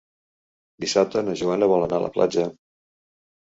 Dissabte 0.85 1.23
na 1.29 1.37
Joana 1.43 1.69
vol 1.75 1.87
anar 1.91 2.03
a 2.03 2.07
la 2.07 2.13
platja. 2.19 2.51